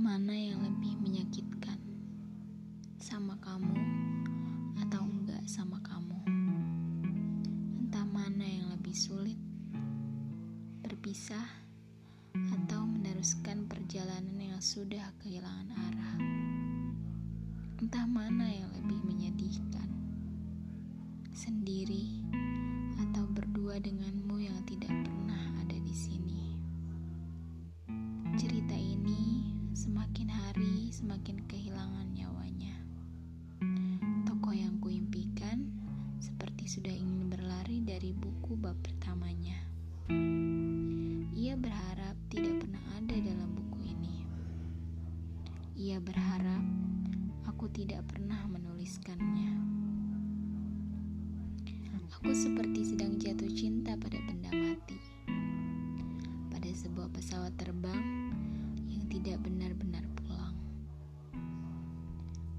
[0.00, 1.76] mana yang lebih menyakitkan?
[2.96, 3.76] Sama kamu
[4.80, 6.16] atau enggak sama kamu?
[7.84, 9.36] Entah mana yang lebih sulit?
[10.80, 11.44] Berpisah
[12.32, 16.16] atau meneruskan perjalanan yang sudah kehilangan arah?
[17.84, 19.88] Entah mana yang lebih menyedihkan?
[21.36, 22.24] Sendiri
[23.04, 24.19] atau berdua dengan
[45.80, 46.60] Ia berharap
[47.48, 49.48] aku tidak pernah menuliskannya.
[52.20, 55.00] Aku seperti sedang jatuh cinta pada benda mati,
[56.52, 58.28] pada sebuah pesawat terbang
[58.92, 60.52] yang tidak benar-benar pulang,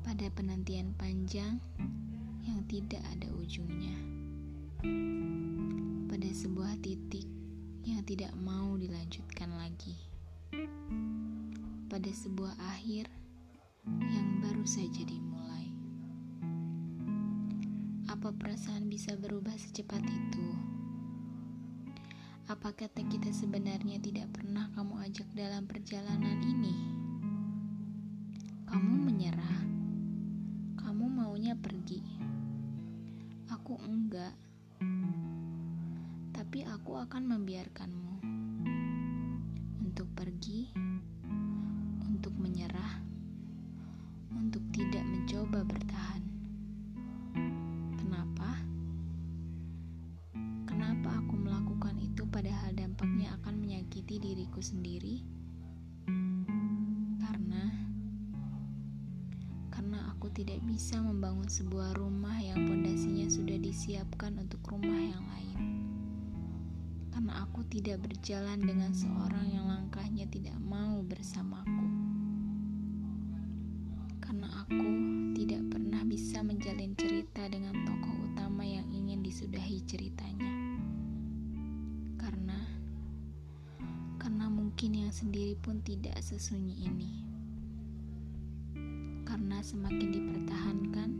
[0.00, 1.60] pada penantian panjang
[2.48, 4.00] yang tidak ada ujungnya,
[6.08, 7.28] pada sebuah titik
[7.84, 10.09] yang tidak mau dilanjutkan lagi.
[12.00, 13.12] Pada sebuah akhir
[13.84, 15.68] yang baru saja dimulai.
[18.08, 20.48] Apa perasaan bisa berubah secepat itu?
[22.48, 26.72] Apa kata kita sebenarnya tidak pernah kamu ajak dalam perjalanan ini?
[28.64, 29.60] Kamu menyerah.
[30.80, 32.00] Kamu maunya pergi.
[33.52, 34.32] Aku enggak
[36.32, 38.39] tapi aku akan membiarkanmu
[51.00, 55.24] Kenapa aku melakukan itu padahal dampaknya akan menyakiti diriku sendiri?
[57.16, 57.72] Karena
[59.72, 65.88] karena aku tidak bisa membangun sebuah rumah yang pondasinya sudah disiapkan untuk rumah yang lain
[67.16, 71.88] karena aku tidak berjalan dengan seorang yang langkahnya tidak mau bersamaku.
[74.20, 75.09] Karena aku
[84.80, 87.20] mungkin yang sendiri pun tidak sesunyi ini.
[89.28, 91.10] Karena semakin dipertahankan,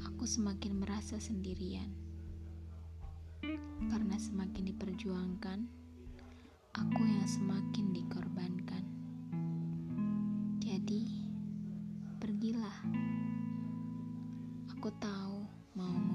[0.00, 1.92] aku semakin merasa sendirian.
[3.92, 5.58] Karena semakin diperjuangkan,
[6.72, 8.84] aku yang semakin dikorbankan.
[10.64, 11.04] Jadi,
[12.16, 12.80] pergilah.
[14.72, 15.44] Aku tahu
[15.76, 16.13] maumu